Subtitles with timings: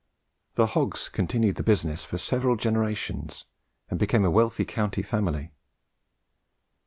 [0.55, 3.45] The Hogges continued the business for several generations,
[3.87, 5.51] and became a wealthy county family.